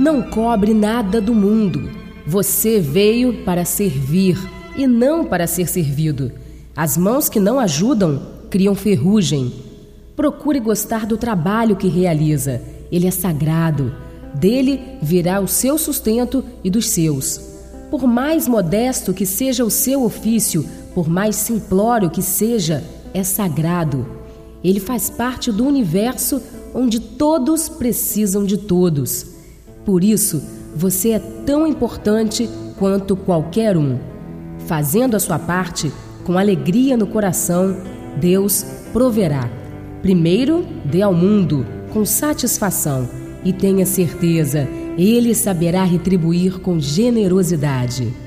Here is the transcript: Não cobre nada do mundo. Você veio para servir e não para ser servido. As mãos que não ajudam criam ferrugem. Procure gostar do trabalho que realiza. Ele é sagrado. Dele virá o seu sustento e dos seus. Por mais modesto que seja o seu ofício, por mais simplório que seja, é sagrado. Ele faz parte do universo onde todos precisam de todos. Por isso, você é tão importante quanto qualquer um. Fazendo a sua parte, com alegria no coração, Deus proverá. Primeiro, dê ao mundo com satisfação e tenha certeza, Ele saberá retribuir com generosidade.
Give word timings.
Não 0.00 0.22
cobre 0.22 0.72
nada 0.72 1.20
do 1.20 1.34
mundo. 1.34 1.90
Você 2.26 2.80
veio 2.80 3.44
para 3.44 3.64
servir 3.66 4.38
e 4.74 4.86
não 4.86 5.26
para 5.26 5.46
ser 5.46 5.68
servido. 5.68 6.32
As 6.74 6.96
mãos 6.96 7.28
que 7.28 7.38
não 7.38 7.60
ajudam 7.60 8.22
criam 8.48 8.74
ferrugem. 8.74 9.52
Procure 10.16 10.58
gostar 10.60 11.04
do 11.04 11.18
trabalho 11.18 11.76
que 11.76 11.88
realiza. 11.88 12.62
Ele 12.90 13.06
é 13.06 13.10
sagrado. 13.10 13.94
Dele 14.34 14.80
virá 15.02 15.40
o 15.40 15.46
seu 15.46 15.76
sustento 15.76 16.42
e 16.62 16.70
dos 16.70 16.88
seus. 16.88 17.38
Por 17.90 18.06
mais 18.06 18.48
modesto 18.48 19.12
que 19.12 19.26
seja 19.26 19.64
o 19.64 19.70
seu 19.70 20.04
ofício, 20.04 20.64
por 20.94 21.08
mais 21.08 21.36
simplório 21.36 22.08
que 22.08 22.22
seja, 22.22 22.84
é 23.12 23.22
sagrado. 23.22 24.06
Ele 24.62 24.80
faz 24.80 25.10
parte 25.10 25.50
do 25.50 25.66
universo 25.66 26.40
onde 26.74 26.98
todos 27.00 27.68
precisam 27.68 28.44
de 28.44 28.56
todos. 28.56 29.26
Por 29.84 30.02
isso, 30.02 30.42
você 30.74 31.10
é 31.10 31.18
tão 31.18 31.66
importante 31.66 32.48
quanto 32.78 33.14
qualquer 33.16 33.76
um. 33.76 33.98
Fazendo 34.66 35.14
a 35.14 35.20
sua 35.20 35.38
parte, 35.38 35.92
com 36.24 36.38
alegria 36.38 36.96
no 36.96 37.06
coração, 37.06 37.76
Deus 38.18 38.64
proverá. 38.92 39.48
Primeiro, 40.00 40.66
dê 40.84 41.02
ao 41.02 41.14
mundo 41.14 41.66
com 41.92 42.04
satisfação 42.04 43.08
e 43.44 43.52
tenha 43.52 43.84
certeza, 43.84 44.66
Ele 44.96 45.34
saberá 45.34 45.84
retribuir 45.84 46.60
com 46.60 46.80
generosidade. 46.80 48.23